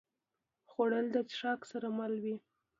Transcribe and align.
خوړل 0.71 1.05
د 1.15 1.17
څښاک 1.29 1.61
سره 1.71 1.87
مل 1.97 2.13
وي 2.23 2.35